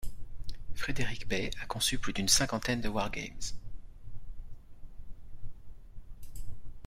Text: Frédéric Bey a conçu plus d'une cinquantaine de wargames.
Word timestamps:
Frédéric 0.73 1.27
Bey 1.27 1.51
a 1.61 1.67
conçu 1.67 1.99
plus 1.99 2.11
d'une 2.11 2.27
cinquantaine 2.27 2.81
de 2.81 2.89
wargames. 2.89 3.37